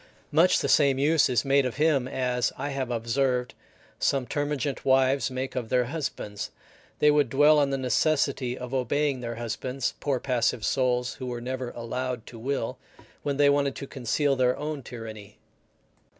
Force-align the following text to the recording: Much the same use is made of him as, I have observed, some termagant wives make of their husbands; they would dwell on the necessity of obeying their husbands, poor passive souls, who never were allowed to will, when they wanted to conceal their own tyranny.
Much 0.31 0.57
the 0.57 0.67
same 0.67 0.97
use 0.97 1.29
is 1.29 1.45
made 1.45 1.63
of 1.63 1.75
him 1.75 2.07
as, 2.07 2.51
I 2.57 2.69
have 2.69 2.89
observed, 2.89 3.53
some 3.99 4.25
termagant 4.25 4.83
wives 4.83 5.29
make 5.29 5.55
of 5.55 5.69
their 5.69 5.85
husbands; 5.85 6.49
they 6.97 7.11
would 7.11 7.29
dwell 7.29 7.59
on 7.59 7.69
the 7.69 7.77
necessity 7.77 8.57
of 8.57 8.73
obeying 8.73 9.19
their 9.19 9.35
husbands, 9.35 9.93
poor 9.99 10.19
passive 10.19 10.65
souls, 10.65 11.13
who 11.13 11.39
never 11.39 11.65
were 11.67 11.71
allowed 11.75 12.25
to 12.25 12.39
will, 12.39 12.79
when 13.21 13.37
they 13.37 13.47
wanted 13.47 13.75
to 13.75 13.85
conceal 13.85 14.35
their 14.35 14.57
own 14.57 14.81
tyranny. 14.81 15.37